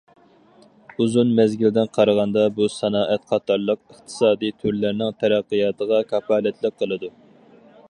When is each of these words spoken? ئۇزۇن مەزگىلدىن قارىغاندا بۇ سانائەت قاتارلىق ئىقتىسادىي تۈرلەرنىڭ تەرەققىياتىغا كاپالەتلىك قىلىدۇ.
ئۇزۇن 1.03 1.33
مەزگىلدىن 1.39 1.91
قارىغاندا 1.97 2.45
بۇ 2.55 2.69
سانائەت 2.77 3.29
قاتارلىق 3.33 3.83
ئىقتىسادىي 3.83 4.57
تۈرلەرنىڭ 4.65 5.15
تەرەققىياتىغا 5.23 6.03
كاپالەتلىك 6.15 6.83
قىلىدۇ. 6.83 7.15